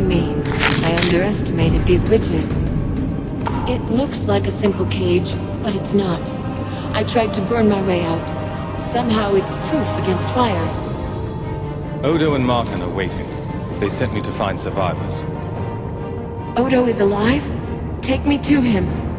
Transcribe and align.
Releasing 0.00 0.08
me. 0.08 0.42
I 0.86 0.96
underestimated 0.96 1.86
these 1.86 2.04
witches. 2.04 2.56
It 3.68 3.80
looks 3.90 4.26
like 4.26 4.46
a 4.46 4.50
simple 4.50 4.86
cage, 4.86 5.34
but 5.62 5.74
it's 5.74 5.94
not. 5.94 6.20
I 6.94 7.04
tried 7.04 7.34
to 7.34 7.42
burn 7.42 7.68
my 7.68 7.82
way 7.82 8.04
out. 8.04 8.80
Somehow 8.80 9.34
it's 9.34 9.52
proof 9.68 9.88
against 9.98 10.32
fire. 10.32 10.68
Odo 12.04 12.34
and 12.34 12.44
Martin 12.44 12.80
are 12.82 12.94
waiting. 12.94 13.26
They 13.78 13.88
sent 13.88 14.14
me 14.14 14.22
to 14.22 14.32
find 14.32 14.58
survivors. 14.58 15.22
Odo 16.56 16.86
is 16.86 17.00
alive? 17.00 17.42
Take 18.00 18.24
me 18.26 18.38
to 18.38 18.60
him. 18.60 19.09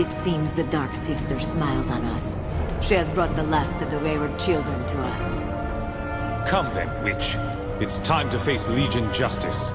It 0.00 0.12
seems 0.12 0.50
the 0.50 0.64
Dark 0.64 0.94
Sister 0.94 1.38
smiles 1.38 1.90
on 1.90 2.02
us. 2.06 2.34
She 2.80 2.94
has 2.94 3.10
brought 3.10 3.36
the 3.36 3.42
last 3.42 3.82
of 3.82 3.90
the 3.90 3.98
wayward 3.98 4.38
children 4.38 4.86
to 4.86 4.98
us. 4.98 5.38
Come 6.48 6.72
then, 6.72 7.04
witch. 7.04 7.36
It's 7.80 7.98
time 7.98 8.30
to 8.30 8.38
face 8.38 8.66
Legion 8.66 9.12
justice. 9.12 9.74